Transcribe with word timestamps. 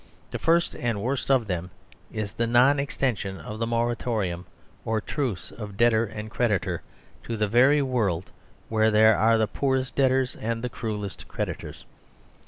The 0.31 0.39
first, 0.39 0.75
and 0.75 0.99
worst 0.99 1.29
of 1.29 1.45
them, 1.45 1.69
is 2.11 2.31
the 2.31 2.47
non 2.47 2.79
extension 2.79 3.37
of 3.39 3.59
the 3.59 3.67
Moratorium, 3.67 4.47
or 4.83 4.99
truce 4.99 5.51
of 5.51 5.77
debtor 5.77 6.05
and 6.07 6.31
creditor, 6.31 6.81
to 7.21 7.37
the 7.37 7.47
very 7.47 7.83
world 7.83 8.31
where 8.67 8.89
there 8.89 9.15
are 9.15 9.37
the 9.37 9.45
poorest 9.45 9.95
debtors 9.95 10.35
and 10.35 10.63
the 10.63 10.69
cruellest 10.69 11.27
creditors. 11.27 11.85